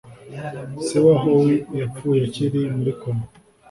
[0.85, 3.25] Se wa Howie yapfuye akiri muri koma.